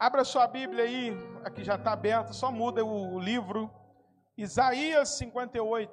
[0.00, 1.12] Abra sua Bíblia aí,
[1.44, 3.70] aqui já está aberta, só muda o livro.
[4.34, 5.92] Isaías 58.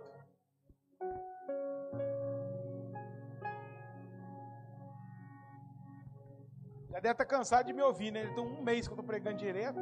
[6.90, 8.26] Já deve estar tá cansado de me ouvir, né?
[8.34, 9.82] Tem um mês que eu estou pregando direto.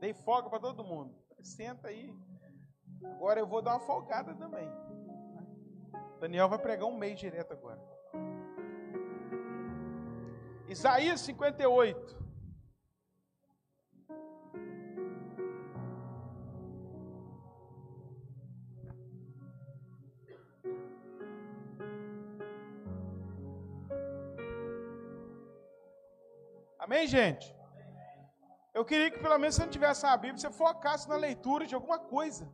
[0.00, 1.14] Dei folga para todo mundo.
[1.42, 2.10] Senta aí.
[3.04, 4.66] Agora eu vou dar uma folgada também.
[6.20, 7.78] Daniel vai pregar um mês direto agora.
[10.66, 12.15] Isaías 58.
[27.06, 27.54] Gente?
[28.74, 31.74] Eu queria que pelo menos se não tivesse a Bíblia, você focasse na leitura de
[31.74, 32.46] alguma coisa,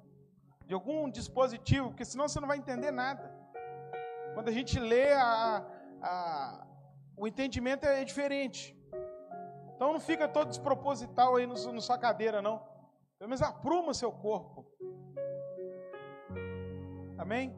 [0.66, 3.34] de algum dispositivo, porque senão você não vai entender nada.
[4.34, 5.64] Quando a gente lê, a,
[6.00, 6.66] a,
[7.16, 8.76] o entendimento é diferente.
[9.74, 12.58] Então não fica todo desproposital aí na sua cadeira, não.
[13.18, 14.66] Pelo menos apruma seu corpo.
[17.18, 17.56] Amém?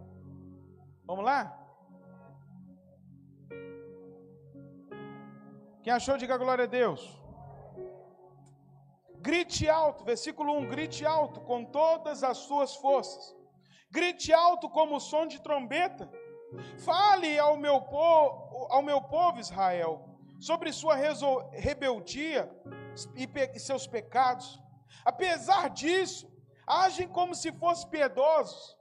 [1.04, 1.63] Vamos lá?
[5.84, 7.00] Quem achou, diga glória a Deus.
[9.16, 13.36] Grite alto, versículo 1: grite alto com todas as suas forças.
[13.90, 16.10] Grite alto como o som de trombeta.
[16.78, 20.08] Fale ao meu, povo, ao meu povo Israel
[20.40, 20.94] sobre sua
[21.52, 22.50] rebeldia
[23.14, 24.58] e seus pecados.
[25.04, 26.26] Apesar disso,
[26.66, 28.74] agem como se fossem piedosos.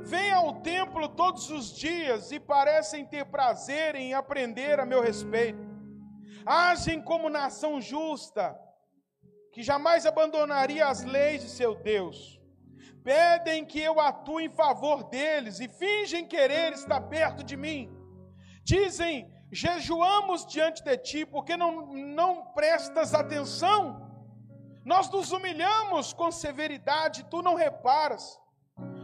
[0.00, 5.67] Vêm ao templo todos os dias e parecem ter prazer em aprender a meu respeito
[6.48, 8.58] agem como nação justa,
[9.52, 12.40] que jamais abandonaria as leis de seu Deus.
[13.04, 17.90] Pedem que eu atue em favor deles e fingem querer estar perto de mim.
[18.64, 24.06] Dizem: jejuamos diante de ti, porque não, não prestas atenção?
[24.84, 28.40] Nós nos humilhamos com severidade, tu não reparas.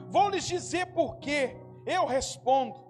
[0.08, 1.56] Vou lhes dizer por quê.
[1.86, 2.82] Eu respondo: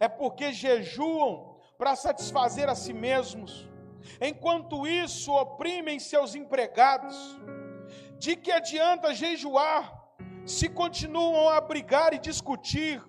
[0.00, 3.68] é porque jejuam para satisfazer a si mesmos
[4.20, 7.16] enquanto isso oprimem seus empregados.
[8.18, 9.82] De que adianta jejuar
[10.44, 13.02] se continuam a brigar e discutir?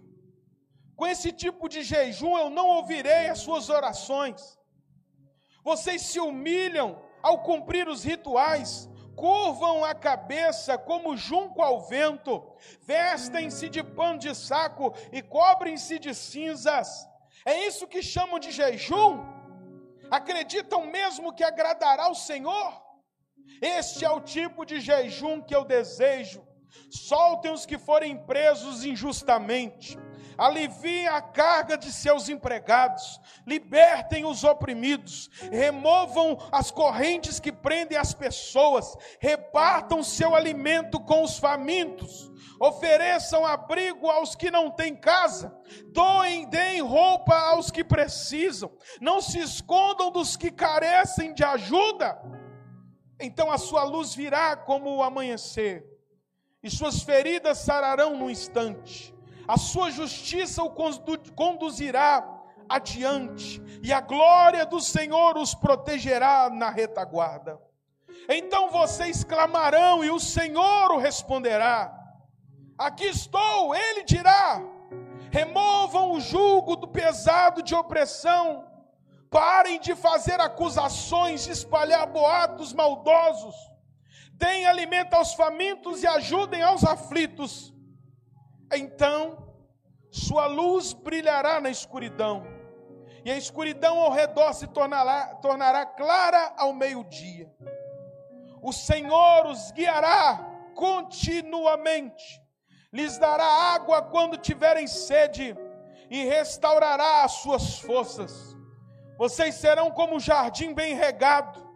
[0.95, 4.59] Com esse tipo de jejum eu não ouvirei as suas orações.
[5.63, 12.41] Vocês se humilham ao cumprir os rituais, curvam a cabeça como junco ao vento,
[12.81, 17.07] vestem-se de pano de saco e cobrem-se de cinzas.
[17.45, 19.38] É isso que chamam de jejum?
[20.11, 22.81] Acreditam mesmo que agradará ao Senhor?
[23.61, 26.47] Este é o tipo de jejum que eu desejo.
[26.91, 29.97] Soltem os que forem presos injustamente.
[30.37, 33.19] Aliviem a carga de seus empregados.
[33.45, 35.29] Libertem os oprimidos.
[35.51, 38.95] Removam as correntes que prendem as pessoas.
[39.19, 45.55] Repartam seu alimento com os famintos ofereçam abrigo aos que não têm casa,
[45.87, 52.19] doem, deem roupa aos que precisam, não se escondam dos que carecem de ajuda.
[53.19, 55.85] Então a sua luz virá como o amanhecer,
[56.61, 59.15] e suas feridas sararão no instante,
[59.47, 60.71] a sua justiça o
[61.35, 62.27] conduzirá
[62.67, 67.57] adiante, e a glória do Senhor os protegerá na retaguarda.
[68.27, 71.99] Então vocês clamarão e o Senhor o responderá
[72.79, 74.61] Aqui estou, ele dirá:
[75.29, 78.65] removam o jugo do pesado de opressão,
[79.29, 83.53] parem de fazer acusações, de espalhar boatos maldosos,
[84.31, 87.73] deem alimento aos famintos e ajudem aos aflitos.
[88.73, 89.53] Então,
[90.09, 92.47] sua luz brilhará na escuridão,
[93.25, 97.53] e a escuridão ao redor se tornará, tornará clara ao meio-dia.
[98.61, 100.45] O Senhor os guiará
[100.75, 102.41] continuamente
[102.91, 105.56] lhes dará água quando tiverem sede,
[106.09, 108.57] e restaurará as suas forças.
[109.18, 111.68] Vocês serão como um jardim bem regado,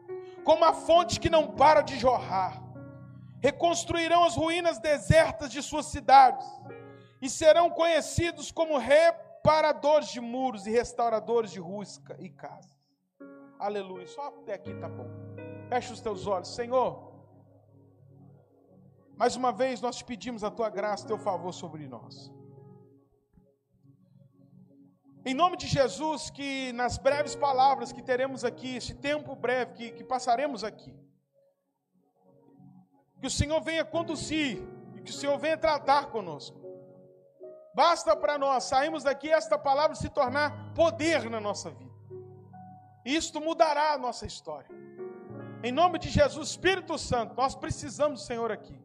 [0.43, 2.61] como a fonte que não para de jorrar.
[3.41, 6.47] Reconstruirão as ruínas desertas de suas cidades,
[7.21, 12.73] e serão conhecidos como reparadores de muros e restauradores de ruas e casas.
[13.59, 14.07] Aleluia.
[14.07, 15.07] Só até aqui tá bom.
[15.69, 17.12] Feche os teus olhos, Senhor.
[19.15, 22.31] Mais uma vez nós te pedimos a tua graça, teu favor sobre nós.
[25.25, 29.91] Em nome de Jesus, que nas breves palavras que teremos aqui, esse tempo breve que,
[29.91, 30.93] que passaremos aqui,
[33.21, 34.61] que o Senhor venha conduzir
[34.95, 36.59] e que o Senhor venha tratar conosco.
[37.73, 41.93] Basta para nós sairmos daqui esta palavra se tornar poder na nossa vida.
[43.05, 44.69] Isto mudará a nossa história.
[45.63, 48.77] Em nome de Jesus, Espírito Santo, nós precisamos do Senhor aqui.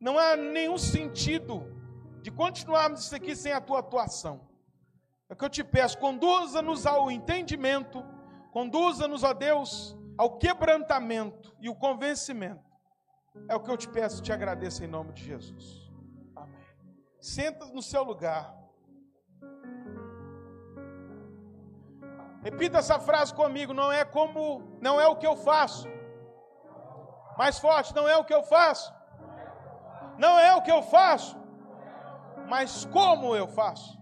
[0.00, 1.62] Não há nenhum sentido
[2.22, 4.48] de continuarmos isso aqui sem a tua atuação.
[5.28, 8.02] É que eu te peço, conduza-nos ao entendimento,
[8.50, 12.64] conduza-nos, ó Deus, ao quebrantamento e o convencimento.
[13.48, 15.90] É o que eu te peço te agradeço em nome de Jesus.
[16.34, 16.58] Amém.
[17.20, 18.58] Senta no seu lugar.
[22.42, 25.86] Repita essa frase comigo, não é como, não é o que eu faço.
[27.36, 28.92] Mais forte, não é o que eu faço.
[30.24, 31.34] Não é o que eu faço,
[32.46, 33.98] mas como eu faço.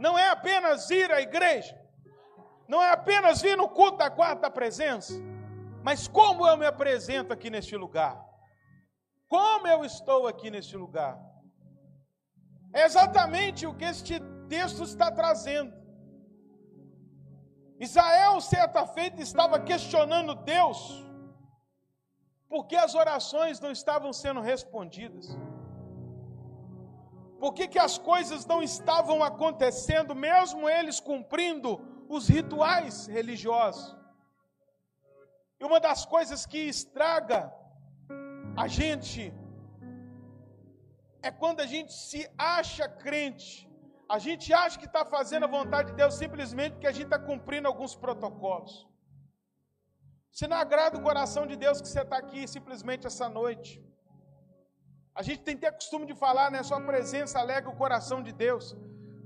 [0.00, 1.78] Não é apenas ir à igreja,
[2.66, 5.12] não é apenas vir no culto da quarta presença,
[5.84, 8.20] mas como eu me apresento aqui neste lugar.
[9.28, 11.16] Como eu estou aqui neste lugar.
[12.74, 15.72] É exatamente o que este texto está trazendo.
[17.78, 21.09] Israel, certa feita, estava questionando Deus,
[22.50, 25.26] porque as orações não estavam sendo respondidas.
[27.42, 31.70] Por que, que as coisas não estavam acontecendo, mesmo eles cumprindo
[32.16, 33.96] os rituais religiosos?
[35.60, 37.40] E uma das coisas que estraga
[38.56, 39.32] a gente
[41.22, 43.70] é quando a gente se acha crente,
[44.08, 47.18] a gente acha que está fazendo a vontade de Deus simplesmente porque a gente está
[47.18, 48.89] cumprindo alguns protocolos.
[50.32, 53.70] Se não agrada o coração de Deus que você está aqui simplesmente essa noite.
[55.14, 56.62] A gente tem que ter costume de falar, né?
[56.62, 58.76] Sua presença alega o coração de Deus.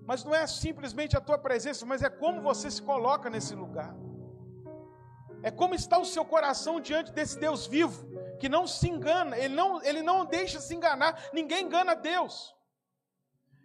[0.07, 3.95] Mas não é simplesmente a tua presença, mas é como você se coloca nesse lugar.
[5.43, 8.07] É como está o seu coração diante desse Deus vivo,
[8.41, 12.55] que não se engana, ele não, ele não deixa se enganar, ninguém engana Deus.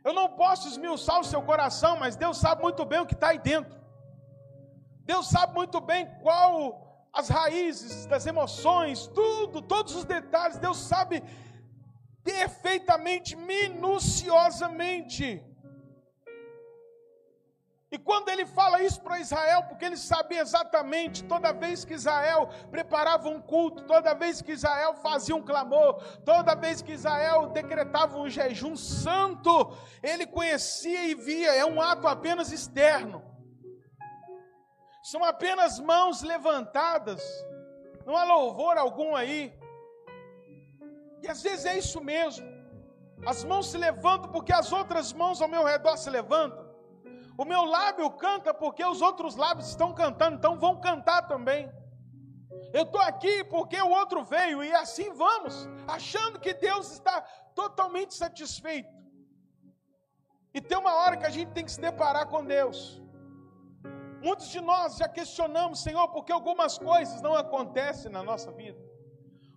[0.04, 3.30] Eu não posso esmiuçar o seu coração, mas Deus sabe muito bem o que está
[3.30, 3.80] aí dentro.
[5.06, 10.58] Deus sabe muito bem qual as raízes das emoções, tudo, todos os detalhes.
[10.58, 11.22] Deus sabe
[12.24, 15.44] perfeitamente, minuciosamente.
[17.92, 22.48] E quando ele fala isso para Israel, porque ele sabia exatamente, toda vez que Israel
[22.70, 28.20] preparava um culto, toda vez que Israel fazia um clamor, toda vez que Israel decretava
[28.20, 33.24] um jejum santo, ele conhecia e via, é um ato apenas externo.
[35.01, 37.22] São apenas mãos levantadas,
[38.06, 39.57] não há louvor algum aí.
[41.22, 42.48] E às vezes é isso mesmo.
[43.25, 46.68] As mãos se levantam porque as outras mãos ao meu redor se levantam.
[47.38, 51.72] O meu lábio canta porque os outros lábios estão cantando, então vão cantar também.
[52.74, 57.21] Eu estou aqui porque o outro veio, e assim vamos, achando que Deus está
[57.56, 58.90] totalmente satisfeito.
[60.54, 63.02] E tem uma hora que a gente tem que se deparar com Deus.
[64.28, 68.80] Muitos de nós já questionamos, Senhor, porque algumas coisas não acontecem na nossa vida.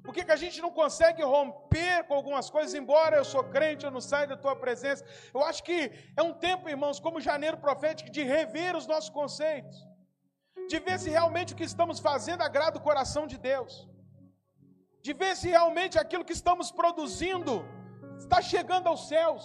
[0.05, 3.85] Por que, que a gente não consegue romper com algumas coisas, embora eu sou crente,
[3.85, 5.05] eu não saio da tua presença?
[5.33, 5.79] Eu acho que
[6.17, 9.77] é um tempo, irmãos, como janeiro profético, de rever os nossos conceitos,
[10.71, 13.89] de ver se realmente o que estamos fazendo agrada o coração de Deus,
[15.07, 17.55] de ver se realmente aquilo que estamos produzindo
[18.19, 19.45] está chegando aos céus,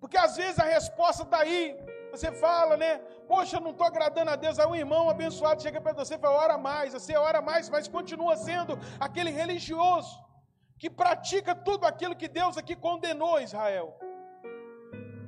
[0.00, 1.76] porque às vezes a resposta está aí,
[2.12, 3.00] você fala, né?
[3.26, 4.58] Poxa, não estou agradando a Deus.
[4.58, 6.92] Aí um irmão abençoado chega para você e fala, ora mais.
[6.92, 10.14] Você ora mais, mas continua sendo aquele religioso
[10.78, 13.88] que pratica tudo aquilo que Deus aqui condenou Israel.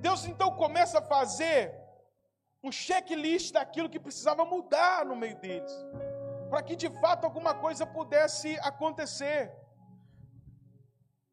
[0.01, 1.61] Deus então começa a fazer
[2.63, 5.73] um checklist daquilo que precisava mudar no meio deles,
[6.51, 9.41] para que de fato alguma coisa pudesse acontecer.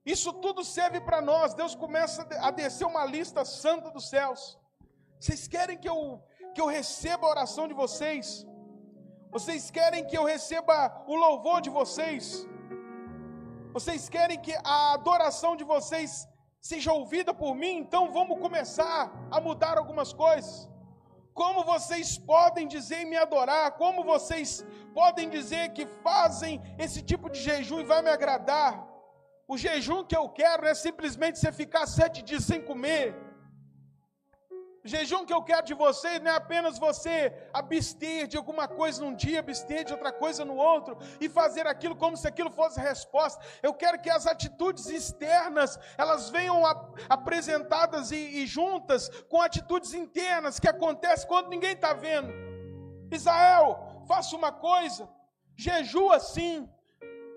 [0.06, 1.54] Isso tudo serve para nós.
[1.54, 4.42] Deus começa a descer uma lista santa dos céus.
[5.20, 8.46] Vocês querem que eu, que eu receba a oração de vocês?
[9.36, 10.76] Vocês querem que eu receba
[11.08, 12.24] o louvor de vocês?
[13.76, 16.28] Vocês querem que a adoração de vocês
[16.60, 17.78] seja ouvida por mim?
[17.78, 19.00] Então vamos começar
[19.32, 20.70] a mudar algumas coisas.
[21.34, 23.72] Como vocês podem dizer me adorar?
[23.84, 28.72] Como vocês podem dizer que fazem esse tipo de jejum e vai me agradar?
[29.48, 33.16] O jejum que eu quero é simplesmente você ficar sete dias sem comer
[34.84, 39.14] Jejum que eu quero de vocês não é apenas você abster de alguma coisa num
[39.14, 43.44] dia, abster de outra coisa no outro e fazer aquilo como se aquilo fosse resposta.
[43.62, 46.64] Eu quero que as atitudes externas elas venham
[47.08, 52.34] apresentadas e, e juntas com atitudes internas que acontecem quando ninguém está vendo.
[53.12, 55.08] Israel, faça uma coisa,
[55.56, 56.68] jejua sim,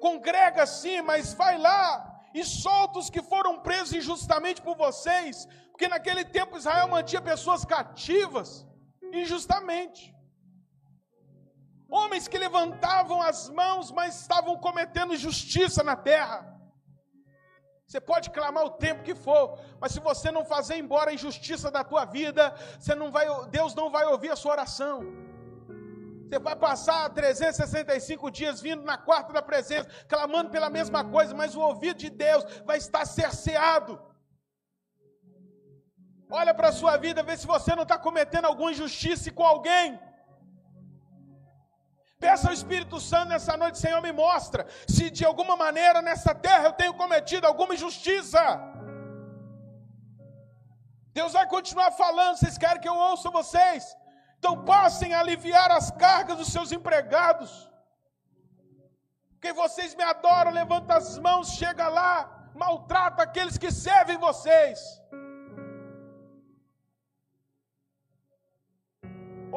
[0.00, 5.88] congrega sim, mas vai lá e solta os que foram presos injustamente por vocês porque
[5.88, 8.64] naquele tempo Israel mantinha pessoas cativas
[9.20, 10.02] injustamente.
[11.90, 16.38] Homens que levantavam as mãos, mas estavam cometendo injustiça na terra.
[17.88, 21.72] Você pode clamar o tempo que for, mas se você não fazer embora a injustiça
[21.72, 23.26] da tua vida, você não vai,
[23.58, 25.02] Deus não vai ouvir a sua oração.
[26.28, 31.54] Você vai passar 365 dias vindo na quarta da presença, clamando pela mesma coisa, mas
[31.54, 33.94] o ouvido de Deus vai estar cerceado.
[36.40, 39.88] Olha para a sua vida, vê se você não está cometendo alguma injustiça com alguém.
[42.24, 46.64] Peça ao Espírito Santo nessa noite, Senhor, me mostra se de alguma maneira nessa terra
[46.68, 48.42] eu tenho cometido alguma injustiça.
[51.18, 53.82] Deus vai continuar falando, vocês querem que eu ouça vocês?
[54.44, 57.50] Então passem a aliviar as cargas dos seus empregados.
[59.32, 62.12] Porque vocês me adoram, levanta as mãos, chega lá,
[62.62, 64.78] maltrata aqueles que servem vocês.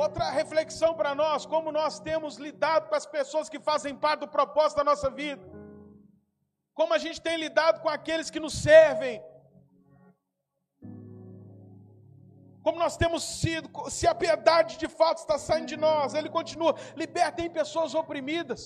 [0.03, 4.33] Outra reflexão para nós, como nós temos lidado com as pessoas que fazem parte do
[4.39, 5.43] propósito da nossa vida.
[6.73, 9.21] Como a gente tem lidado com aqueles que nos servem.
[12.67, 16.75] Como nós temos sido, se a piedade de fato está saindo de nós, ele continua,
[17.01, 18.61] libertem pessoas oprimidas.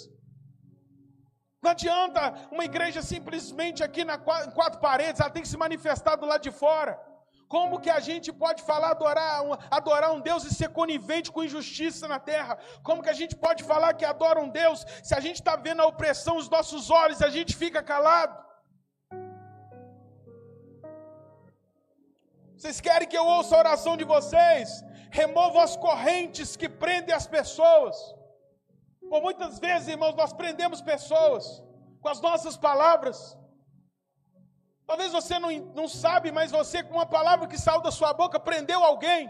[1.61, 6.25] Não adianta uma igreja simplesmente aqui na, quatro paredes, ela tem que se manifestar do
[6.25, 6.99] lado de fora.
[7.47, 12.07] Como que a gente pode falar adorar, adorar um Deus e ser conivente com injustiça
[12.07, 12.57] na terra?
[12.81, 15.83] Como que a gente pode falar que adora um Deus se a gente está vendo
[15.83, 18.50] a opressão nos nossos olhos e a gente fica calado?
[22.61, 24.83] Vocês querem que eu ouça a oração de vocês?
[25.19, 27.95] Removam as correntes que prendem as pessoas.
[29.09, 31.43] Por muitas vezes, irmãos, nós prendemos pessoas
[32.01, 33.17] com as nossas palavras.
[34.85, 35.49] Talvez você não,
[35.79, 39.23] não sabe, mas você, com uma palavra que saiu da sua boca, prendeu alguém.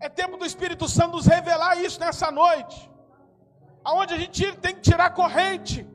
[0.00, 2.90] É tempo do Espírito Santo nos revelar isso nessa noite.
[3.84, 5.86] Aonde a gente tem que tirar corrente.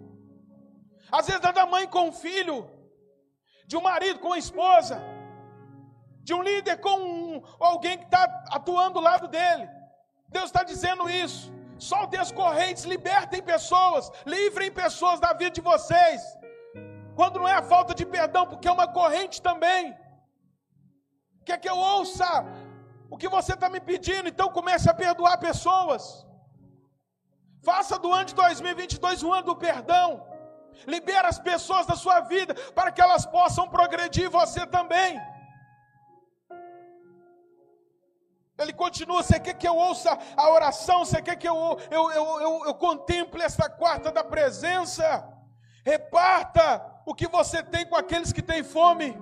[1.11, 2.57] Às vezes da mãe com o filho,
[3.67, 5.01] de um marido com a esposa,
[6.27, 9.67] de um líder com um, alguém que está atuando do lado dele.
[10.29, 11.51] Deus está dizendo isso.
[11.77, 16.21] Soltem as correntes, libertem pessoas, livrem pessoas da vida de vocês.
[17.15, 19.95] Quando não é a falta de perdão, porque é uma corrente também.
[21.45, 22.25] Quer que eu ouça
[23.09, 24.29] o que você está me pedindo?
[24.29, 26.25] Então comece a perdoar pessoas.
[27.63, 30.07] Faça do ano de 2022 um ano do perdão.
[30.87, 35.19] Libera as pessoas da sua vida para que elas possam progredir você também.
[38.57, 41.03] Ele continua, você quer que eu ouça a oração?
[41.03, 41.55] Você quer que eu,
[41.89, 45.27] eu, eu, eu, eu contemple essa quarta da presença?
[45.83, 46.65] Reparta
[47.05, 49.17] o que você tem com aqueles que têm fome.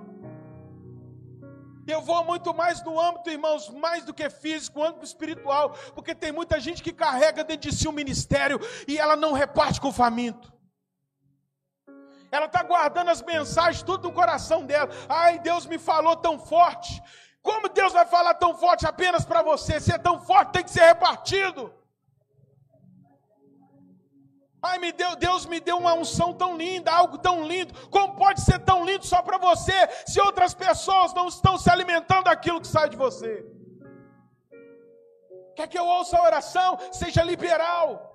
[1.86, 6.30] Eu vou muito mais no âmbito, irmãos, mais do que físico, âmbito espiritual, porque tem
[6.30, 9.92] muita gente que carrega dentro de si um ministério e ela não reparte com o
[9.92, 10.52] faminto.
[12.32, 14.88] Ela está guardando as mensagens tudo no coração dela.
[15.06, 17.00] Ai, Deus me falou tão forte.
[17.42, 19.78] Como Deus vai falar tão forte apenas para você?
[19.78, 21.70] Se é tão forte, tem que ser repartido.
[24.62, 27.74] Ai, me deu, Deus me deu uma unção tão linda, algo tão lindo.
[27.88, 32.24] Como pode ser tão lindo só para você, se outras pessoas não estão se alimentando
[32.24, 33.44] daquilo que sai de você?
[35.56, 36.78] Quer que eu ouça a oração?
[36.92, 38.11] Seja liberal.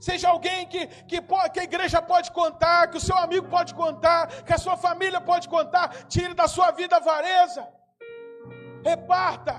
[0.00, 1.20] Seja alguém que, que,
[1.52, 5.20] que, a igreja pode contar, que o seu amigo pode contar, que a sua família
[5.20, 5.88] pode contar.
[6.06, 7.68] Tire da sua vida a avareza.
[8.82, 9.54] Reparta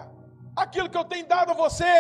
[0.56, 1.94] aquilo que eu tenho dado a você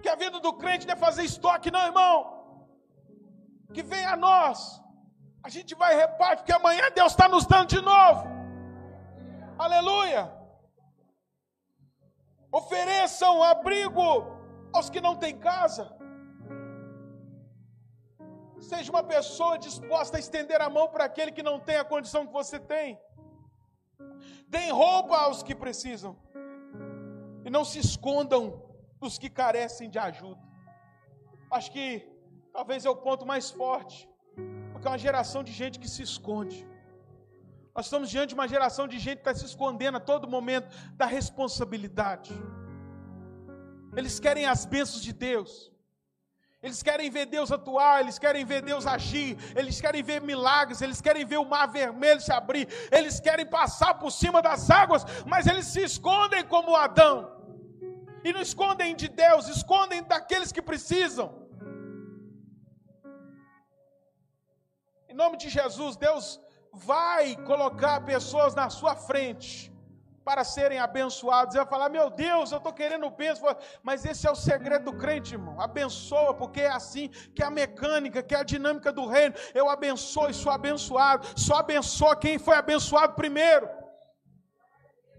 [0.00, 2.16] que a vida do crente não é fazer estoque, não, irmão.
[3.74, 4.80] Que venha a nós.
[5.42, 8.26] A gente vai repartir, porque amanhã Deus está nos dando de novo.
[9.58, 10.22] Aleluia.
[12.50, 14.02] Ofereçam abrigo
[14.72, 15.96] aos que não têm casa.
[18.60, 22.26] Seja uma pessoa disposta a estender a mão para aquele que não tem a condição
[22.26, 22.98] que você tem.
[24.46, 26.16] Deem roupa aos que precisam.
[27.44, 28.62] E não se escondam
[29.00, 30.42] dos que carecem de ajuda.
[31.50, 32.06] Acho que
[32.52, 34.08] talvez é o ponto mais forte,
[34.72, 36.68] porque é uma geração de gente que se esconde.
[37.74, 40.68] Nós estamos diante de uma geração de gente que está se escondendo a todo momento
[40.94, 42.32] da responsabilidade.
[43.96, 45.72] Eles querem as bênçãos de Deus.
[46.62, 51.00] Eles querem ver Deus atuar, eles querem ver Deus agir, eles querem ver milagres, eles
[51.00, 55.46] querem ver o mar vermelho se abrir, eles querem passar por cima das águas, mas
[55.46, 57.16] eles se escondem como Adão.
[58.22, 61.28] E não escondem de Deus, escondem daqueles que precisam.
[65.08, 66.38] Em nome de Jesus, Deus
[66.72, 69.69] vai colocar pessoas na sua frente
[70.24, 71.54] para serem abençoados.
[71.54, 73.54] Ele vai falar: Meu Deus, eu estou querendo bênção.
[73.82, 75.60] Mas esse é o segredo do crente, irmão.
[75.60, 79.34] Abençoa, porque é assim que é a mecânica, que é a dinâmica do reino.
[79.54, 81.26] Eu abençoo e sou abençoado.
[81.36, 83.68] Só abençoa quem foi abençoado primeiro.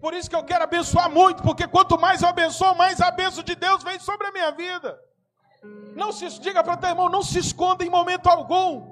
[0.00, 3.42] Por isso que eu quero abençoar muito, porque quanto mais eu abençoo, mais a bênção
[3.44, 4.98] de Deus vem sobre a minha vida.
[5.94, 8.91] Não se diga para teu irmão, não se esconda em momento algum.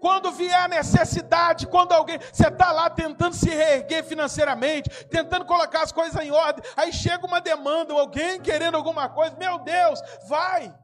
[0.00, 5.82] Quando vier a necessidade, quando alguém, você está lá tentando se reerguer financeiramente, tentando colocar
[5.82, 10.74] as coisas em ordem, aí chega uma demanda, alguém querendo alguma coisa, meu Deus, vai,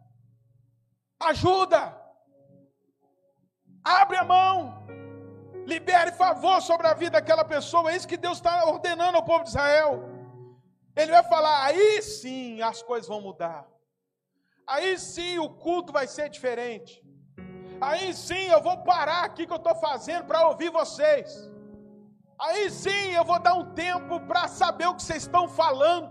[1.21, 1.97] ajuda,
[3.85, 4.87] abre a mão,
[5.67, 9.45] libere favor sobre a vida daquela pessoa, é isso que Deus está ordenando ao povo
[9.45, 10.09] de Israel.
[10.95, 13.67] Ele vai falar, aí sim as coisas vão mudar,
[14.67, 17.02] aí sim o culto vai ser diferente.
[17.83, 21.51] Aí sim eu vou parar aqui que eu estou fazendo para ouvir vocês.
[22.39, 26.09] Aí sim eu vou dar um tempo para saber o que vocês estão falando.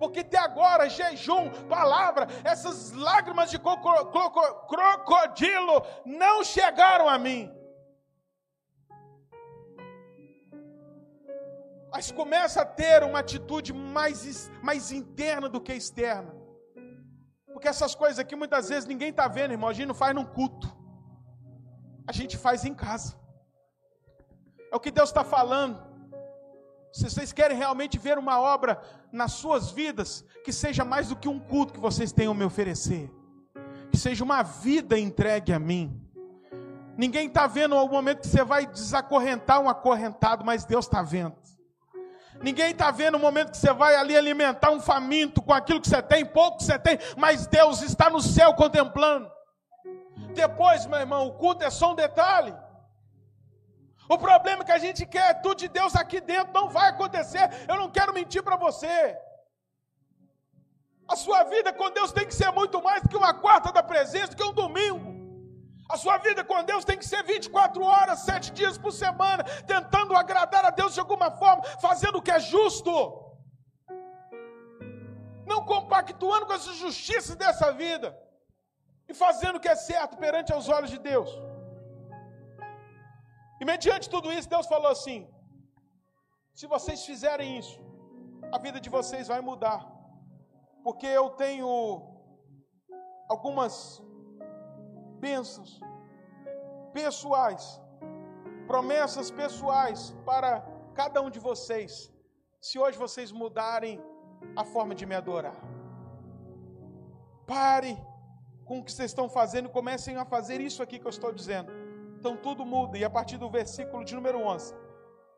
[0.00, 3.58] Porque até agora, jejum, palavra, essas lágrimas de
[4.72, 7.48] crocodilo não chegaram a mim.
[11.92, 16.34] Mas começa a ter uma atitude mais, mais interna do que externa.
[17.52, 19.70] Porque essas coisas aqui muitas vezes ninguém está vendo, irmão.
[19.70, 20.81] A gente não faz num culto
[22.06, 23.16] a gente faz em casa.
[24.70, 25.82] É o que Deus está falando.
[26.92, 31.28] Se vocês querem realmente ver uma obra nas suas vidas, que seja mais do que
[31.28, 33.10] um culto que vocês tenham me oferecer,
[33.90, 36.00] que seja uma vida entregue a mim.
[36.96, 41.34] Ninguém está vendo o momento que você vai desacorrentar um acorrentado, mas Deus está vendo.
[42.42, 45.88] Ninguém está vendo o momento que você vai ali alimentar um faminto com aquilo que
[45.88, 49.30] você tem, pouco que você tem, mas Deus está no céu contemplando.
[50.32, 52.54] Depois, meu irmão, o culto é só um detalhe.
[54.08, 57.48] O problema é que a gente quer tudo de Deus aqui dentro, não vai acontecer.
[57.68, 59.16] Eu não quero mentir para você.
[61.08, 63.82] A sua vida com Deus tem que ser muito mais do que uma quarta da
[63.82, 65.12] presença, do que um domingo.
[65.90, 70.16] A sua vida com Deus tem que ser 24 horas, 7 dias por semana, tentando
[70.16, 72.92] agradar a Deus de alguma forma, fazendo o que é justo.
[75.46, 78.16] Não compactuando com as injustiças dessa vida
[79.12, 81.30] e fazendo o que é certo perante aos olhos de Deus.
[83.60, 85.20] E mediante tudo isso, Deus falou assim:
[86.58, 87.78] se vocês fizerem isso,
[88.56, 89.80] a vida de vocês vai mudar,
[90.86, 91.68] porque eu tenho
[93.34, 93.74] algumas
[95.26, 95.72] bênçãos
[96.98, 97.64] pessoais,
[98.70, 100.50] promessas pessoais para
[101.00, 101.92] cada um de vocês,
[102.66, 103.94] se hoje vocês mudarem
[104.62, 105.58] a forma de me adorar.
[107.52, 107.94] Pare
[108.72, 111.70] com o que vocês estão fazendo, comecem a fazer isso aqui que eu estou dizendo.
[112.18, 114.74] Então tudo muda, e a partir do versículo de número 11,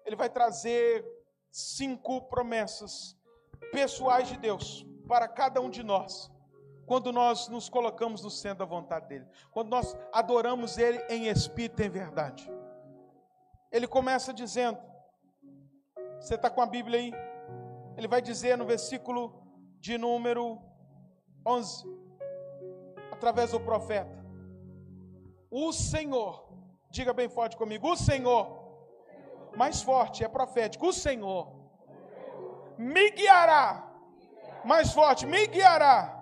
[0.07, 1.05] ele vai trazer
[1.51, 3.19] cinco promessas
[3.73, 6.31] pessoais de Deus para cada um de nós,
[6.87, 11.83] quando nós nos colocamos no centro da vontade dEle, quando nós adoramos Ele em espírito
[11.83, 12.49] e em verdade.
[13.73, 14.79] Ele começa dizendo,
[16.21, 17.13] você está com a Bíblia aí?
[17.97, 19.43] Ele vai dizer no versículo
[19.81, 20.63] de número
[21.45, 22.04] 11:
[23.15, 24.25] através do profeta.
[25.51, 26.49] O Senhor,
[26.91, 28.43] diga bem forte comigo: o Senhor,
[29.57, 31.43] mais forte, é profético, o Senhor
[32.77, 33.67] me guiará,
[34.65, 36.15] mais forte, me guiará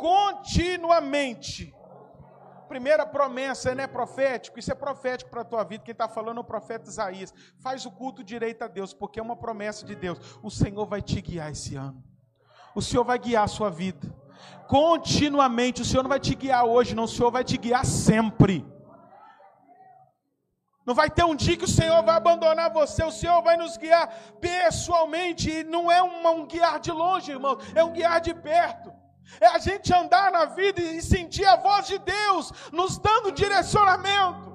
[0.00, 1.74] continuamente.
[2.66, 4.58] Primeira promessa, não é profético?
[4.58, 5.84] Isso é profético para a tua vida.
[5.84, 7.34] Quem está falando é o profeta Isaías.
[7.60, 10.38] Faz o culto direito a Deus, porque é uma promessa de Deus.
[10.42, 12.02] O Senhor vai te guiar esse ano.
[12.74, 14.08] O Senhor vai guiar a sua vida
[14.68, 15.82] continuamente.
[15.82, 18.64] O Senhor não vai te guiar hoje, não, o Senhor vai te guiar sempre.
[20.86, 23.76] Não vai ter um dia que o Senhor vai abandonar você, o Senhor vai nos
[23.76, 24.08] guiar
[24.40, 28.90] pessoalmente, e não é um, um guiar de longe, irmão, é um guiar de perto.
[29.40, 34.50] É a gente andar na vida e sentir a voz de Deus nos dando direcionamento.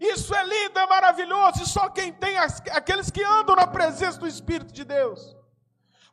[0.00, 4.26] Isso é lindo, é maravilhoso, e só quem tem aqueles que andam na presença do
[4.26, 5.36] Espírito de Deus.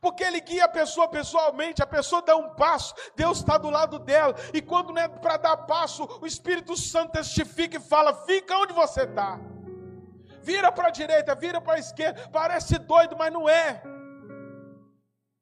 [0.00, 3.98] Porque ele guia a pessoa pessoalmente, a pessoa dá um passo, Deus está do lado
[3.98, 8.56] dela, e quando não é para dar passo, o Espírito Santo testifica e fala: fica
[8.56, 9.38] onde você está.
[10.42, 12.28] Vira para a direita, vira para a esquerda.
[12.30, 13.82] Parece doido, mas não é.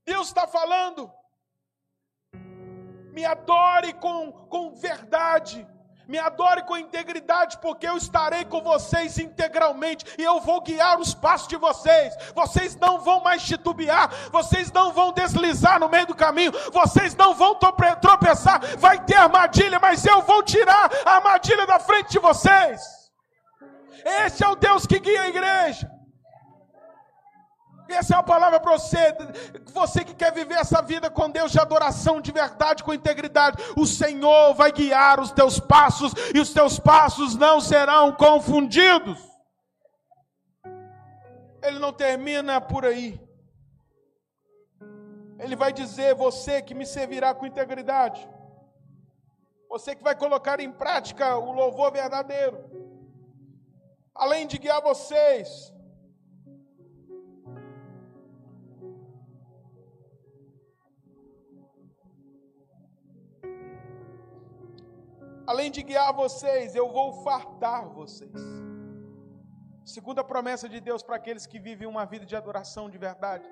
[0.04, 1.12] Deus está falando.
[3.12, 5.66] Me adore com, com verdade.
[6.08, 11.12] Me adore com integridade, porque eu estarei com vocês integralmente e eu vou guiar os
[11.12, 12.14] passos de vocês.
[12.34, 17.34] Vocês não vão mais titubear, vocês não vão deslizar no meio do caminho, vocês não
[17.34, 17.58] vão
[18.00, 18.60] tropeçar.
[18.78, 22.80] Vai ter armadilha, mas eu vou tirar a armadilha da frente de vocês.
[24.24, 25.55] Esse é o Deus que guia a igreja.
[27.96, 29.16] Essa é uma palavra para você,
[29.72, 33.56] você que quer viver essa vida com Deus de adoração de verdade, com integridade.
[33.76, 39.18] O Senhor vai guiar os teus passos e os teus passos não serão confundidos.
[41.62, 43.18] Ele não termina por aí.
[45.38, 48.28] Ele vai dizer: Você que me servirá com integridade,
[49.68, 52.58] você que vai colocar em prática o louvor verdadeiro,
[54.14, 55.72] além de guiar vocês,
[65.46, 68.32] Além de guiar vocês, eu vou fartar vocês.
[69.84, 73.48] Segunda promessa de Deus para aqueles que vivem uma vida de adoração de verdade.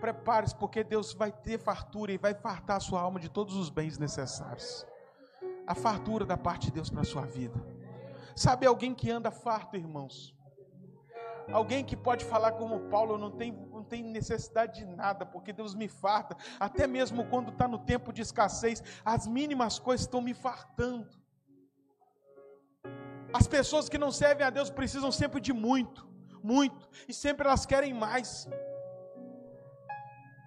[0.00, 3.70] Prepare-se, porque Deus vai ter fartura e vai fartar a sua alma de todos os
[3.70, 4.86] bens necessários.
[5.66, 7.58] A fartura da parte de Deus para a sua vida.
[8.36, 10.36] Sabe alguém que anda farto, irmãos?
[11.50, 13.52] Alguém que pode falar como Paulo, não tem,
[13.88, 16.36] tem necessidade de nada, porque Deus me farta.
[16.60, 21.08] Até mesmo quando está no tempo de escassez, as mínimas coisas estão me fartando.
[23.32, 26.06] As pessoas que não servem a Deus precisam sempre de muito,
[26.42, 28.48] muito, e sempre elas querem mais.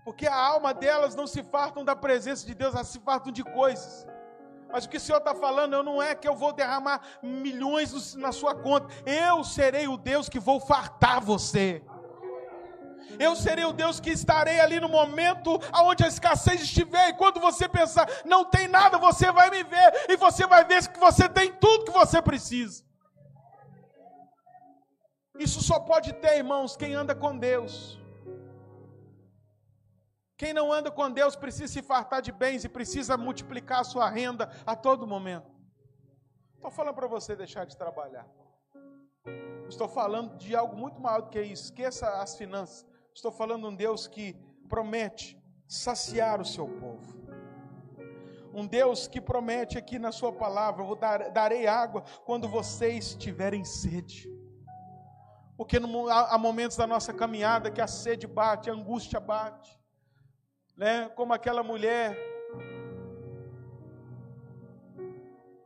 [0.03, 3.43] Porque a alma delas não se fartam da presença de Deus, elas se fartam de
[3.43, 4.07] coisas.
[4.71, 8.31] Mas o que o Senhor está falando não é que eu vou derramar milhões na
[8.31, 8.87] sua conta.
[9.05, 11.83] Eu serei o Deus que vou fartar você.
[13.19, 17.09] Eu serei o Deus que estarei ali no momento onde a escassez estiver.
[17.09, 20.05] E quando você pensar, não tem nada, você vai me ver.
[20.09, 22.83] E você vai ver que você tem tudo que você precisa.
[25.39, 27.99] Isso só pode ter, irmãos, quem anda com Deus.
[30.37, 34.09] Quem não anda com Deus precisa se fartar de bens e precisa multiplicar a sua
[34.09, 35.51] renda a todo momento.
[36.55, 38.27] Estou falando para você deixar de trabalhar.
[39.67, 41.65] Estou falando de algo muito maior do que isso.
[41.65, 42.90] Esqueça as finanças.
[43.13, 44.33] Estou falando de um Deus que
[44.67, 47.19] promete saciar o seu povo.
[48.53, 53.63] Um Deus que promete aqui na sua palavra: eu dar, darei água quando vocês tiverem
[53.63, 54.29] sede.
[55.55, 59.81] Porque no, há momentos da nossa caminhada que a sede bate, a angústia bate
[60.81, 61.09] né?
[61.09, 62.17] Como aquela mulher,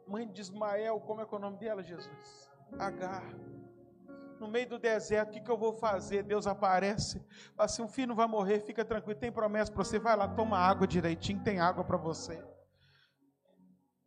[0.06, 2.52] mãe de Ismael, como é é o nome dela, Jesus?
[2.78, 3.24] Agar.
[4.40, 6.24] No meio do deserto, o que, que eu vou fazer?
[6.24, 7.20] Deus aparece,
[7.56, 10.28] fala assim: o filho não vai morrer, fica tranquilo, tem promessa para você, vai lá,
[10.28, 12.44] toma água direitinho, tem água para você.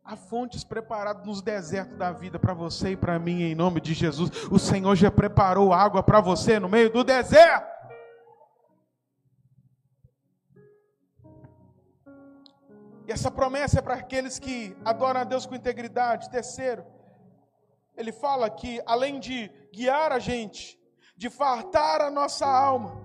[0.03, 3.93] Há fontes preparadas nos desertos da vida para você e para mim, em nome de
[3.93, 4.31] Jesus.
[4.51, 7.79] O Senhor já preparou água para você no meio do deserto.
[13.07, 16.29] E essa promessa é para aqueles que adoram a Deus com integridade.
[16.29, 16.85] Terceiro,
[17.97, 20.79] ele fala que além de guiar a gente,
[21.15, 23.01] de fartar a nossa alma,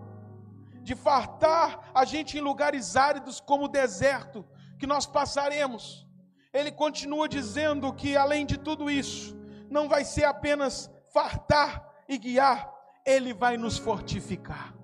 [0.82, 4.46] de fartar a gente em lugares áridos como o deserto
[4.78, 6.06] que nós passaremos,
[6.52, 9.36] ele continua dizendo que além de tudo isso,
[9.68, 12.72] não vai ser apenas fartar e guiar,
[13.04, 14.74] ele vai nos fortificar.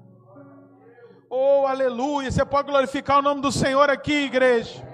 [1.29, 2.31] Oh, aleluia!
[2.31, 4.90] Você pode glorificar o nome do Senhor aqui, igreja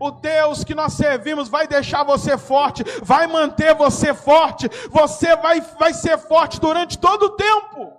[0.00, 5.60] o Deus que nós servimos vai deixar você forte, vai manter você forte, você vai,
[5.60, 7.92] vai ser forte durante todo o tempo.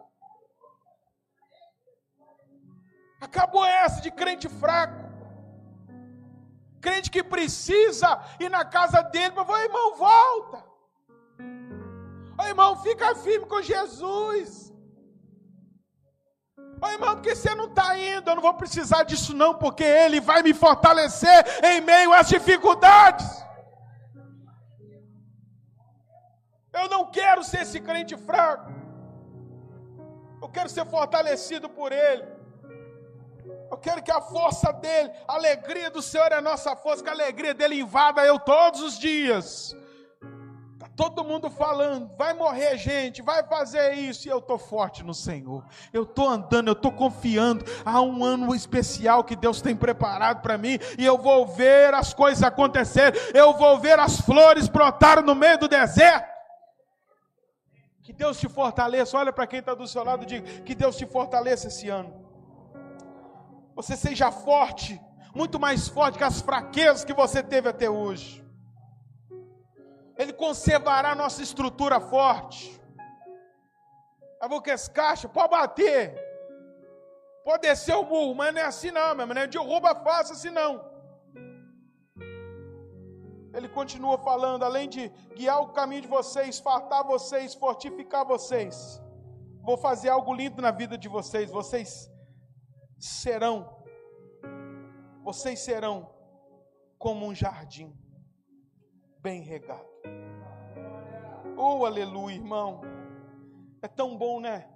[3.21, 4.99] Acabou essa de crente fraco.
[6.81, 10.65] Crente que precisa ir na casa dele falar, irmão, volta.
[12.39, 14.70] Ô, irmão, fica firme com Jesus.
[16.82, 18.30] Ô irmão, porque você não está indo?
[18.30, 23.28] Eu não vou precisar disso, não, porque Ele vai me fortalecer em meio às dificuldades.
[26.74, 28.72] Eu não quero ser esse crente fraco.
[30.41, 32.26] Eu quero ser fortalecido por Ele.
[33.70, 37.10] Eu quero que a força dele, a alegria do Senhor é a nossa força, que
[37.10, 39.76] a alegria dele invada eu todos os dias
[40.95, 45.65] todo mundo falando, vai morrer gente, vai fazer isso, e eu estou forte no Senhor,
[45.91, 50.58] eu estou andando, eu estou confiando, há um ano especial que Deus tem preparado para
[50.58, 55.36] mim, e eu vou ver as coisas acontecer, eu vou ver as flores brotar no
[55.36, 56.32] meio do deserto.
[58.04, 59.17] Que Deus te fortaleça.
[59.17, 62.13] Olha para quem está do seu lado e diga: Que Deus te fortaleça esse ano.
[63.75, 64.99] Você seja forte,
[65.34, 68.43] muito mais forte que as fraquezas que você teve até hoje.
[70.21, 72.79] Ele conservará nossa estrutura forte.
[74.41, 76.03] Eu vou as caixas, pode bater,
[77.43, 80.36] pode descer o murro, mas não é assim não, meu irmão, não é derruba fácil
[80.36, 80.73] assim não.
[83.55, 89.01] Ele continua falando, além de guiar o caminho de vocês, fartar vocês, fortificar vocês,
[89.69, 91.49] vou fazer algo lindo na vida de vocês.
[91.49, 92.10] Vocês
[92.99, 93.57] serão,
[95.23, 95.95] vocês serão
[96.97, 97.89] como um jardim
[99.19, 99.90] bem regado.
[101.63, 102.82] Oh, aleluia, irmão.
[103.84, 104.67] É tão bom, né?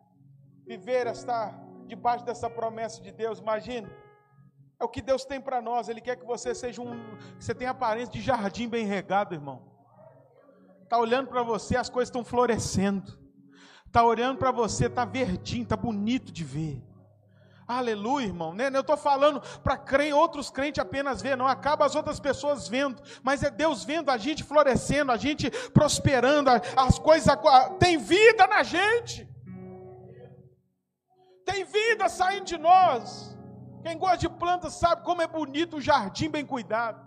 [0.68, 3.40] Viver, estar debaixo dessa promessa de Deus.
[3.40, 3.90] Imagine
[4.80, 5.90] é o que Deus tem para nós.
[5.90, 7.18] Ele quer que você seja um.
[7.40, 9.64] Você tenha aparência de jardim bem regado, irmão.
[10.84, 13.18] Está olhando para você, as coisas estão florescendo.
[13.88, 16.84] Está olhando para você, está verdinho, está bonito de ver.
[17.68, 18.54] Aleluia, irmão.
[18.54, 18.70] Né?
[18.72, 19.80] Eu estou falando para
[20.16, 24.18] outros crentes apenas ver, não acaba as outras pessoas vendo, mas é Deus vendo a
[24.18, 27.36] gente florescendo, a gente prosperando, as coisas.
[27.80, 29.28] Tem vida na gente,
[31.44, 33.36] tem vida saindo de nós.
[33.82, 37.04] Quem gosta de plantas sabe como é bonito o jardim bem cuidado.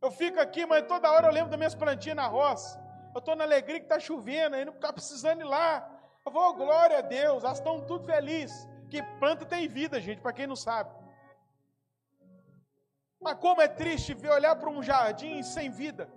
[0.00, 2.80] Eu fico aqui, mas toda hora eu lembro das minhas plantinhas na roça.
[3.14, 5.86] Eu estou na alegria que está chovendo, aí não está precisando ir lá.
[6.24, 8.71] Eu vou, glória a Deus, elas estão tudo felizes.
[8.92, 10.90] Que planta tem vida, gente, para quem não sabe.
[13.18, 16.12] Mas como é triste ver olhar para um jardim sem vida.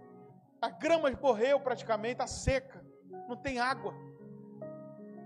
[0.62, 2.86] A grama morreu praticamente, está seca,
[3.30, 3.94] não tem água.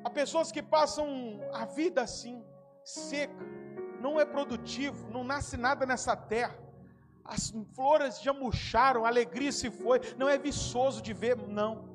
[0.06, 1.08] Há pessoas que passam
[1.52, 2.46] a vida assim,
[2.84, 3.44] seca
[4.00, 6.56] não é produtivo, não nasce nada nessa terra.
[7.26, 11.89] As flores já murcharam, a alegria se foi, não é viçoso de ver, não.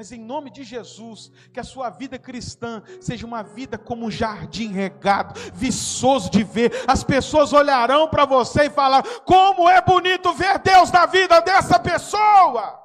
[0.00, 4.10] Mas em nome de Jesus, que a sua vida cristã seja uma vida como um
[4.10, 6.72] jardim regado, viçoso de ver.
[6.88, 11.78] As pessoas olharão para você e falar: como é bonito ver Deus na vida dessa
[11.78, 12.80] pessoa.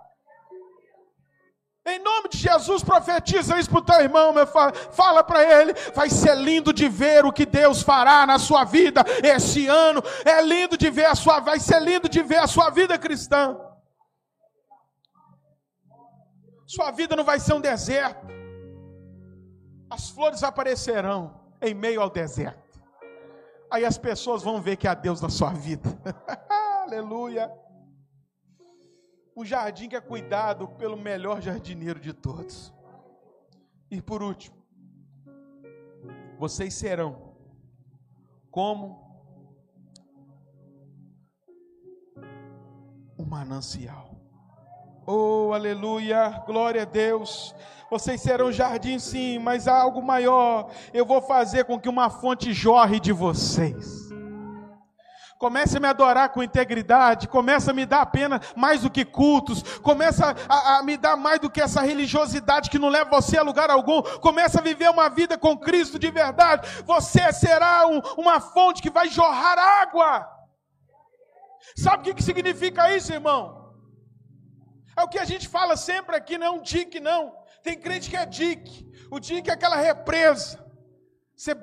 [1.85, 5.73] Em nome de Jesus, profetiza isso para o teu irmão, meu, fala para ele.
[5.95, 10.03] Vai ser lindo de ver o que Deus fará na sua vida esse ano.
[10.25, 13.57] É lindo de ver a sua, vai ser lindo de ver a sua vida cristã.
[16.65, 18.27] Sua vida não vai ser um deserto.
[19.89, 22.79] As flores aparecerão em meio ao deserto.
[23.71, 25.89] Aí as pessoas vão ver que há Deus na sua vida.
[26.83, 27.51] Aleluia
[29.35, 32.73] o jardim que é cuidado pelo melhor jardineiro de todos.
[33.91, 34.55] E por último,
[36.39, 37.35] vocês serão
[38.49, 39.03] como
[43.19, 44.14] um manancial.
[45.07, 47.53] Oh, aleluia, glória a Deus.
[47.91, 50.71] Vocês serão jardim sim, mas há algo maior.
[50.91, 54.05] Eu vou fazer com que uma fonte jorre de vocês.
[55.37, 59.61] Comece a me adorar com integridade, começa a me dar apenas mais do que cultos,
[59.79, 63.43] começa a, a, me dar mais do que essa religiosidade que não leva você a
[63.43, 68.39] lugar algum, começa a viver uma vida com Cristo de verdade, você será um, uma
[68.39, 70.27] fonte que vai jorrar água.
[71.75, 73.64] Sabe o que, que significa isso, irmão?
[74.97, 77.35] É o que a gente fala sempre aqui, não é um dique, não.
[77.61, 78.89] Tem crente que é dique.
[79.11, 80.63] O dique é aquela represa.
[81.35, 81.53] Você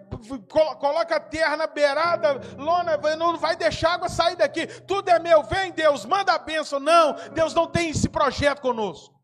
[0.78, 4.66] coloca a terra na beirada, lona, não vai deixar água sair daqui.
[4.66, 6.78] Tudo é meu, vem Deus, manda a bênção.
[6.78, 9.18] Não, Deus não tem esse projeto conosco.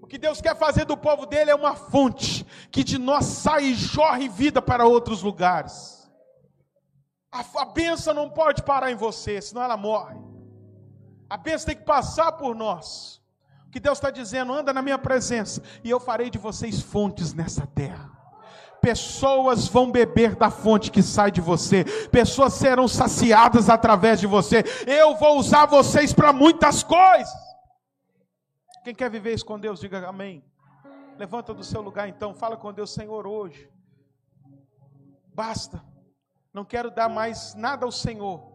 [0.00, 3.64] O que Deus quer fazer do povo dele é uma fonte que de nós sai
[3.64, 6.10] e jorre vida para outros lugares.
[7.30, 10.27] A, a bênção não pode parar em você, senão ela morre.
[11.28, 13.18] A bênção tem que passar por nós
[13.70, 17.66] que Deus está dizendo: anda na minha presença, e eu farei de vocês fontes nessa
[17.66, 18.10] terra.
[18.80, 24.64] Pessoas vão beber da fonte que sai de você, pessoas serão saciadas através de você.
[24.86, 27.32] Eu vou usar vocês para muitas coisas.
[28.84, 30.44] Quem quer viver isso com Deus, diga amém.
[31.18, 33.68] Levanta do seu lugar então, fala com Deus, Senhor, hoje.
[35.34, 35.84] Basta,
[36.54, 38.52] não quero dar mais nada ao Senhor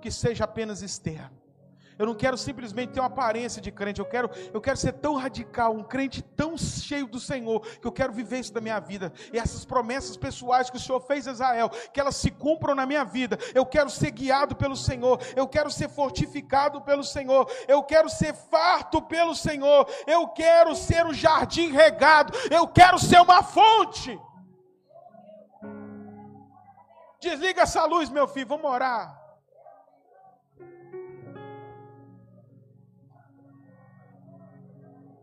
[0.00, 1.35] que seja apenas externo.
[1.98, 4.00] Eu não quero simplesmente ter uma aparência de crente.
[4.00, 7.92] Eu quero, eu quero ser tão radical, um crente tão cheio do Senhor, que eu
[7.92, 9.12] quero viver isso da minha vida.
[9.32, 12.84] E essas promessas pessoais que o Senhor fez a Israel, que elas se cumpram na
[12.84, 13.38] minha vida.
[13.54, 15.20] Eu quero ser guiado pelo Senhor.
[15.34, 17.50] Eu quero ser fortificado pelo Senhor.
[17.66, 19.88] Eu quero ser farto pelo Senhor.
[20.06, 22.32] Eu quero ser um jardim regado.
[22.50, 24.18] Eu quero ser uma fonte.
[27.20, 28.46] Desliga essa luz, meu filho.
[28.46, 29.25] Vamos orar.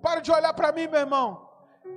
[0.04, 1.43] Para de olhar para mim, meu irmão.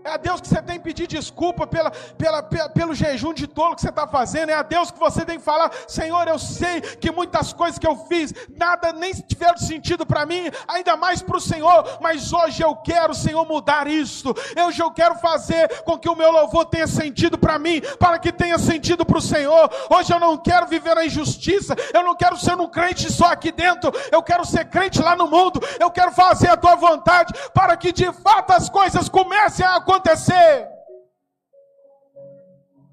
[0.06, 3.46] É a Deus que você tem que pedir desculpa pela, pela, pela, pelo jejum de
[3.48, 4.50] tolo que você está fazendo.
[4.50, 7.86] É a Deus que você tem que falar: Senhor, eu sei que muitas coisas que
[7.86, 11.98] eu fiz, nada nem tiveram sentido para mim, ainda mais para o Senhor.
[12.00, 14.32] Mas hoje eu quero, Senhor, mudar isso.
[14.64, 18.32] Hoje eu quero fazer com que o meu louvor tenha sentido para mim, para que
[18.32, 19.68] tenha sentido para o Senhor.
[19.90, 21.74] Hoje eu não quero viver na injustiça.
[21.92, 23.92] Eu não quero ser um crente só aqui dentro.
[24.12, 25.60] Eu quero ser crente lá no mundo.
[25.80, 30.68] Eu quero fazer a tua vontade, para que de fato as coisas comecem a acontecer.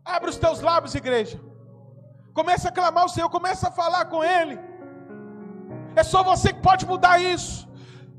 [0.05, 1.39] Abre os teus lábios, igreja.
[2.33, 4.59] Começa a clamar o Senhor, começa a falar com Ele.
[5.95, 7.67] É só você que pode mudar isso.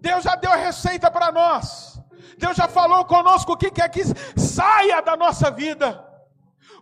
[0.09, 2.01] Deus já deu a receita para nós.
[2.39, 4.03] Deus já falou conosco o que quer que
[4.39, 5.89] saia da nossa vida.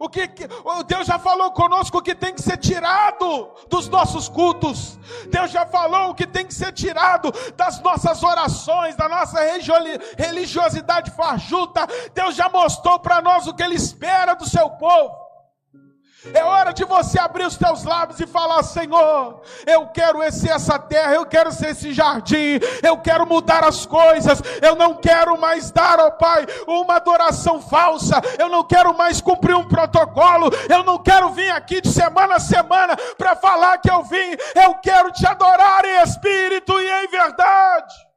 [0.03, 0.29] O que
[0.89, 4.99] Deus já falou conosco o que tem que ser tirado dos nossos cultos.
[5.31, 9.39] Deus já falou o que tem que ser tirado das nossas orações, da nossa
[10.19, 11.87] religiosidade fajuta.
[12.13, 15.22] Deus já mostrou para nós o que ele espera do seu povo.
[16.33, 20.79] É hora de você abrir os teus lábios e falar: Senhor, eu quero ser essa
[20.79, 25.73] terra, eu quero ser esse jardim, eu quero mudar as coisas, eu não quero mais
[25.73, 30.99] dar ao Pai uma adoração falsa, eu não quero mais cumprir um protocolo, eu não
[30.99, 35.27] quero vir aqui de semana a semana para falar que eu vim, eu quero te
[35.27, 38.12] adorar em espírito e em verdade.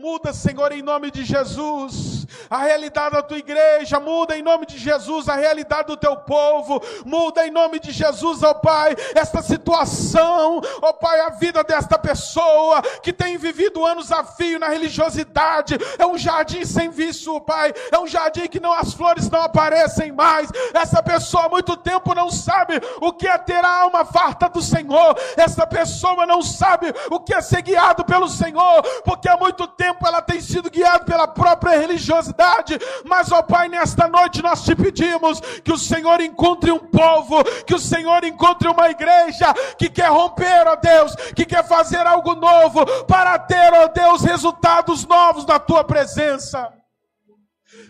[0.00, 4.78] Muda, Senhor, em nome de Jesus, a realidade da tua igreja, muda em nome de
[4.78, 5.28] Jesus.
[5.28, 10.92] A realidade do teu povo, muda em nome de Jesus, ó Pai, esta situação, ó
[10.94, 16.16] Pai, a vida desta pessoa que tem vivido anos a fio na religiosidade, é um
[16.16, 21.02] jardim sem vício, Pai, é um jardim que não as flores não aparecem mais, essa
[21.02, 25.14] pessoa há muito tempo não sabe o que é ter a alma farta do Senhor,
[25.36, 29.89] essa pessoa não sabe o que é ser guiado pelo Senhor, porque há muito tempo
[29.90, 34.74] tempo ela tem sido guiada pela própria religiosidade, mas, ó Pai, nesta noite nós te
[34.74, 40.10] pedimos que o Senhor encontre um povo, que o Senhor encontre uma igreja que quer
[40.10, 45.58] romper, ó Deus, que quer fazer algo novo para ter, ó Deus, resultados novos da
[45.58, 46.79] tua presença.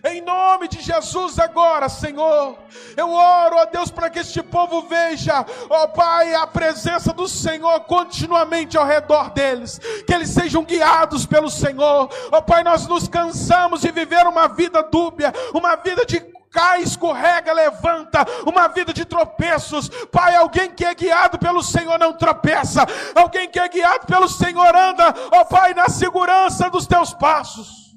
[0.02, 2.58] Em nome de Jesus agora, Senhor,
[2.96, 7.80] eu oro a Deus para que este povo veja, ó Pai, a presença do Senhor
[7.80, 12.08] continuamente ao redor deles, que eles sejam guiados pelo Senhor.
[12.32, 16.18] Ó Pai, nós nos cansamos de viver uma vida dúbia, uma vida de
[16.50, 19.90] cai, escorrega, levanta, uma vida de tropeços.
[20.10, 24.74] Pai, alguém que é guiado pelo Senhor não tropeça, alguém que é guiado pelo Senhor
[24.74, 27.89] anda, ó Pai, na segurança dos teus passos.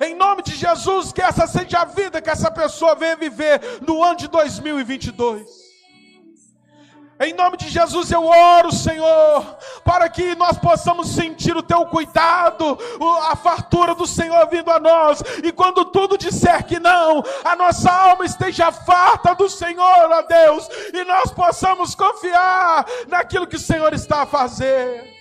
[0.00, 4.02] Em nome de Jesus, que essa seja a vida que essa pessoa venha viver no
[4.02, 5.66] ano de 2022.
[7.18, 12.78] Em nome de Jesus eu oro, Senhor, para que nós possamos sentir o teu cuidado,
[13.30, 17.90] a fartura do Senhor vindo a nós, e quando tudo disser que não, a nossa
[17.90, 23.94] alma esteja farta do Senhor, ó Deus, e nós possamos confiar naquilo que o Senhor
[23.94, 25.15] está a fazer.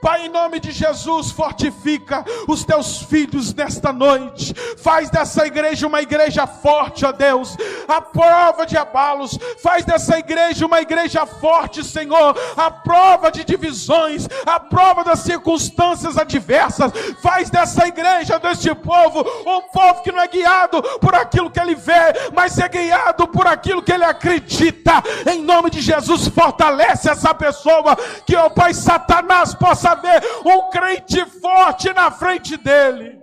[0.00, 4.54] Pai, em nome de Jesus, fortifica os teus filhos nesta noite.
[4.76, 7.56] Faz dessa igreja uma igreja forte, ó Deus.
[7.88, 9.38] A prova de abalos.
[9.62, 12.36] Faz dessa igreja uma igreja forte, Senhor.
[12.56, 14.28] A prova de divisões.
[14.44, 16.92] A prova das circunstâncias adversas.
[17.22, 21.74] Faz dessa igreja, deste povo, um povo que não é guiado por aquilo que ele
[21.74, 25.02] vê, mas é guiado por aquilo que ele acredita.
[25.30, 27.96] Em nome de Jesus, fortalece essa pessoa.
[28.24, 33.20] Que, ó Pai, Satanás possa possa ver um crente forte na frente dele.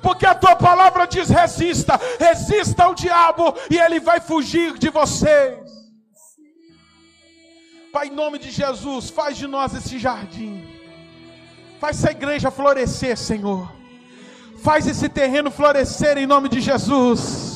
[0.00, 5.58] Porque a tua palavra diz: resista, resista ao diabo e ele vai fugir de vocês.
[7.92, 10.64] Pai, em nome de Jesus, faz de nós esse jardim.
[11.80, 13.72] Faz essa igreja florescer, Senhor.
[14.62, 17.47] Faz esse terreno florescer em nome de Jesus.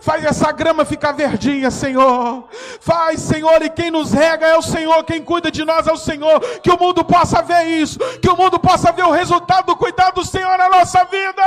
[0.00, 2.48] Faz essa grama ficar verdinha, Senhor.
[2.80, 5.96] Faz, Senhor, e quem nos rega é o Senhor, quem cuida de nós é o
[5.96, 6.40] Senhor.
[6.62, 10.14] Que o mundo possa ver isso, que o mundo possa ver o resultado do cuidado
[10.16, 11.42] do Senhor na nossa vida.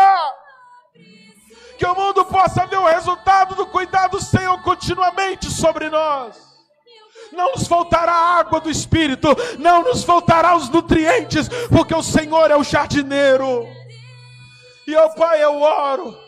[1.78, 6.54] Que o mundo possa ver o resultado do cuidado do Senhor continuamente sobre nós
[7.32, 9.28] não nos faltará a água do Espírito,
[9.58, 13.68] não nos faltará os nutrientes, porque o Senhor é o jardineiro.
[14.86, 16.23] E, ó Pai, eu oro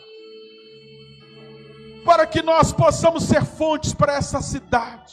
[2.06, 5.12] para que nós possamos ser fontes para essa cidade.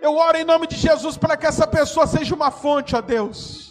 [0.00, 3.68] Eu oro em nome de Jesus para que essa pessoa seja uma fonte, ó Deus.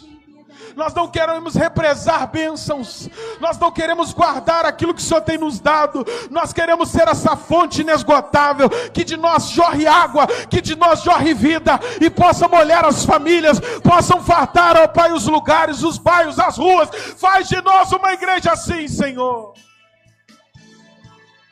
[0.76, 3.08] Nós não queremos represar bênçãos.
[3.40, 6.06] Nós não queremos guardar aquilo que o Senhor tem nos dado.
[6.30, 11.34] Nós queremos ser essa fonte inesgotável, que de nós jorre água, que de nós jorre
[11.34, 16.56] vida e possa molhar as famílias, possam fartar, ó Pai, os lugares, os bairros, as
[16.56, 16.90] ruas.
[17.16, 19.54] Faz de nós uma igreja assim, Senhor.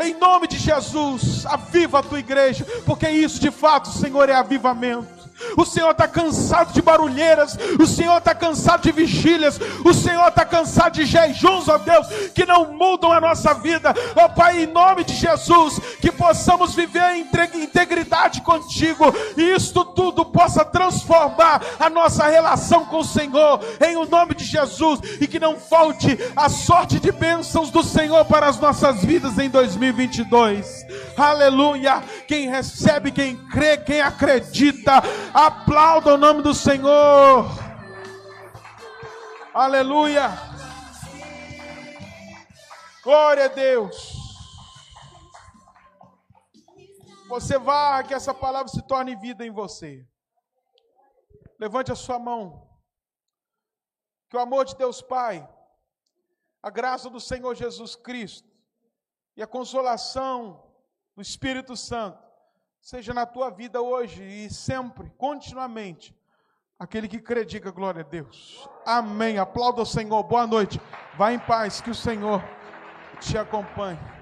[0.01, 5.18] Em nome de Jesus, aviva a tua igreja, porque isso de fato, Senhor, é avivamento.
[5.57, 10.45] O Senhor está cansado de barulheiras, o Senhor está cansado de vigílias, o Senhor está
[10.45, 13.95] cansado de jejuns, ó Deus, que não mudam a nossa vida.
[14.17, 17.27] Ó Pai, em nome de Jesus, que possamos viver em
[17.63, 19.05] integridade contigo
[19.37, 24.45] e isto tudo possa transformar a nossa relação com o Senhor, em o nome de
[24.45, 29.39] Jesus, e que não falte a sorte de bênçãos do Senhor para as nossas vidas
[29.39, 30.87] em 2022.
[31.17, 32.03] Aleluia!
[32.27, 35.03] Quem recebe, quem crê, quem acredita,
[35.35, 37.45] Aplauda o nome do Senhor.
[39.53, 40.31] Aleluia.
[43.05, 44.15] Glória a Deus.
[47.29, 50.09] Você vá que essa palavra se torne vida em você.
[51.59, 52.67] Levante a sua mão.
[54.31, 55.47] Que o amor de Deus Pai,
[56.63, 58.49] a graça do Senhor Jesus Cristo
[59.37, 60.73] e a consolação
[61.15, 62.28] do Espírito Santo
[62.81, 66.15] seja na tua vida hoje e sempre, continuamente,
[66.79, 68.69] aquele que crê, diga glória a Deus.
[68.87, 69.39] Amém.
[69.39, 70.23] Aplauda o Senhor.
[70.23, 70.81] Boa noite.
[71.17, 72.43] Vá em paz, que o Senhor
[73.21, 74.18] te acompanhe.